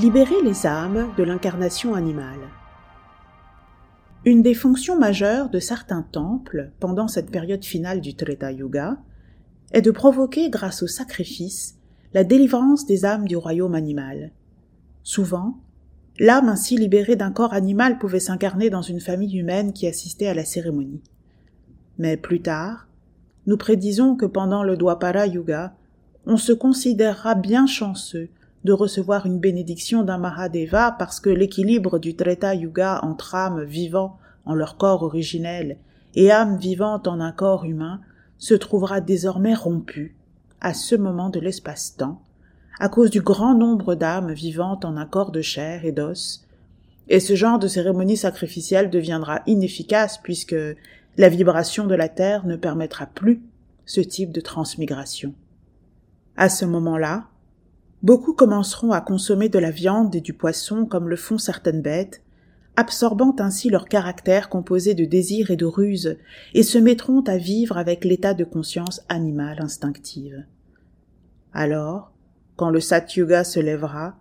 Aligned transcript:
Libérer 0.00 0.42
les 0.42 0.66
âmes 0.66 1.14
de 1.16 1.22
l'incarnation 1.22 1.94
animale. 1.94 2.50
Une 4.24 4.42
des 4.42 4.52
fonctions 4.52 4.98
majeures 4.98 5.50
de 5.50 5.60
certains 5.60 6.02
temples 6.02 6.72
pendant 6.80 7.06
cette 7.06 7.30
période 7.30 7.64
finale 7.64 8.00
du 8.00 8.16
Treta 8.16 8.50
Yuga 8.50 8.98
est 9.70 9.82
de 9.82 9.92
provoquer, 9.92 10.50
grâce 10.50 10.82
au 10.82 10.88
sacrifice, 10.88 11.78
la 12.12 12.24
délivrance 12.24 12.86
des 12.86 13.04
âmes 13.04 13.28
du 13.28 13.36
royaume 13.36 13.76
animal. 13.76 14.32
Souvent, 15.04 15.60
l'âme 16.18 16.48
ainsi 16.48 16.76
libérée 16.76 17.14
d'un 17.14 17.30
corps 17.30 17.54
animal 17.54 17.98
pouvait 17.98 18.18
s'incarner 18.18 18.70
dans 18.70 18.82
une 18.82 19.00
famille 19.00 19.38
humaine 19.38 19.72
qui 19.72 19.86
assistait 19.86 20.26
à 20.26 20.34
la 20.34 20.44
cérémonie. 20.44 21.04
Mais 21.98 22.16
plus 22.16 22.42
tard, 22.42 22.88
nous 23.46 23.56
prédisons 23.56 24.16
que 24.16 24.26
pendant 24.26 24.64
le 24.64 24.76
Dwapara 24.76 25.28
Yuga, 25.28 25.76
on 26.26 26.36
se 26.36 26.52
considérera 26.52 27.36
bien 27.36 27.66
chanceux 27.66 28.28
de 28.64 28.72
recevoir 28.72 29.26
une 29.26 29.38
bénédiction 29.38 30.02
d'un 30.02 30.18
Mahadeva 30.18 30.96
parce 30.98 31.20
que 31.20 31.30
l'équilibre 31.30 31.98
du 31.98 32.16
Treta 32.16 32.54
Yuga 32.54 33.00
entre 33.02 33.34
âmes 33.34 33.62
vivant 33.62 34.18
en 34.44 34.54
leur 34.54 34.76
corps 34.76 35.02
originel 35.02 35.78
et 36.14 36.30
âmes 36.30 36.56
vivantes 36.56 37.06
en 37.06 37.20
un 37.20 37.32
corps 37.32 37.64
humain 37.64 38.00
se 38.38 38.54
trouvera 38.54 39.00
désormais 39.00 39.54
rompu 39.54 40.16
à 40.60 40.74
ce 40.74 40.94
moment 40.94 41.30
de 41.30 41.40
l'espace-temps 41.40 42.20
à 42.78 42.88
cause 42.88 43.10
du 43.10 43.20
grand 43.20 43.54
nombre 43.54 43.94
d'âmes 43.94 44.32
vivantes 44.32 44.84
en 44.84 44.96
un 44.96 45.06
corps 45.06 45.30
de 45.30 45.42
chair 45.42 45.84
et 45.84 45.92
d'os, 45.92 46.44
et 47.08 47.20
ce 47.20 47.34
genre 47.34 47.58
de 47.58 47.68
cérémonie 47.68 48.16
sacrificielle 48.16 48.90
deviendra 48.90 49.42
inefficace 49.46 50.18
puisque 50.18 50.56
la 51.16 51.28
vibration 51.28 51.86
de 51.86 51.94
la 51.94 52.08
Terre 52.08 52.46
ne 52.46 52.56
permettra 52.56 53.06
plus 53.06 53.42
ce 53.86 54.00
type 54.00 54.32
de 54.32 54.40
transmigration. 54.40 55.34
À 56.36 56.48
ce 56.48 56.64
moment-là, 56.64 57.24
Beaucoup 58.04 58.34
commenceront 58.34 58.92
à 58.92 59.00
consommer 59.00 59.48
de 59.48 59.58
la 59.58 59.70
viande 59.70 60.14
et 60.14 60.20
du 60.20 60.34
poisson 60.34 60.84
comme 60.84 61.08
le 61.08 61.16
font 61.16 61.38
certaines 61.38 61.80
bêtes, 61.80 62.22
absorbant 62.76 63.34
ainsi 63.38 63.70
leur 63.70 63.86
caractère 63.86 64.50
composé 64.50 64.92
de 64.92 65.06
désir 65.06 65.50
et 65.50 65.56
de 65.56 65.64
ruse, 65.64 66.18
et 66.52 66.62
se 66.62 66.76
mettront 66.76 67.22
à 67.22 67.38
vivre 67.38 67.78
avec 67.78 68.04
l'état 68.04 68.34
de 68.34 68.44
conscience 68.44 69.00
animale 69.08 69.62
instinctive. 69.62 70.44
Alors, 71.54 72.12
quand 72.56 72.68
le 72.68 72.80
Satyuga 72.80 73.42
se 73.42 73.58
lèvera, 73.58 74.18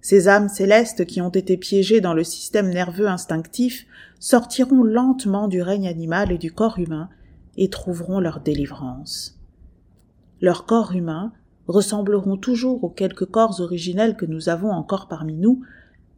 ces 0.00 0.28
âmes 0.28 0.48
célestes 0.48 1.04
qui 1.04 1.20
ont 1.20 1.30
été 1.30 1.56
piégées 1.56 2.00
dans 2.00 2.14
le 2.14 2.22
système 2.22 2.70
nerveux 2.70 3.08
instinctif 3.08 3.88
sortiront 4.20 4.84
lentement 4.84 5.48
du 5.48 5.62
règne 5.62 5.88
animal 5.88 6.30
et 6.30 6.38
du 6.38 6.52
corps 6.52 6.78
humain 6.78 7.08
et 7.56 7.70
trouveront 7.70 8.20
leur 8.20 8.38
délivrance. 8.38 9.36
Leur 10.40 10.64
corps 10.64 10.92
humain 10.92 11.32
ressembleront 11.68 12.36
toujours 12.36 12.82
aux 12.84 12.90
quelques 12.90 13.26
corps 13.26 13.60
originels 13.60 14.16
que 14.16 14.26
nous 14.26 14.48
avons 14.48 14.70
encore 14.70 15.08
parmi 15.08 15.36
nous, 15.36 15.62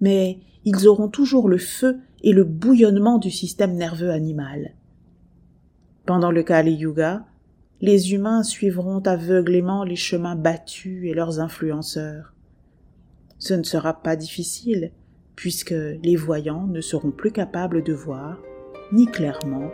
mais 0.01 0.41
ils 0.65 0.87
auront 0.87 1.09
toujours 1.09 1.49
le 1.49 1.59
feu 1.59 1.99
et 2.23 2.33
le 2.33 2.45
bouillonnement 2.45 3.19
du 3.19 3.31
système 3.31 3.75
nerveux 3.75 4.11
animal. 4.11 4.75
Pendant 6.05 6.31
le 6.31 6.43
Kali 6.43 6.75
Yuga, 6.75 7.25
les 7.81 8.13
humains 8.13 8.43
suivront 8.43 9.01
aveuglément 9.01 9.85
les 9.85 9.97
chemins 9.97 10.37
battus 10.37 11.05
et 11.05 11.15
leurs 11.15 11.41
influenceurs. 11.41 12.35
Ce 13.39 13.55
ne 13.55 13.63
sera 13.63 14.03
pas 14.03 14.17
difficile, 14.17 14.91
puisque 15.37 15.75
les 16.03 16.17
voyants 16.17 16.67
ne 16.67 16.81
seront 16.81 17.13
plus 17.13 17.31
capables 17.31 17.85
de 17.85 17.93
voir, 17.93 18.39
ni 18.93 19.07
clairement, 19.07 19.71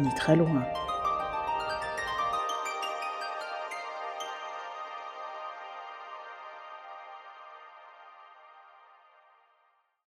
ni 0.00 0.08
très 0.14 0.36
loin. 0.36 0.62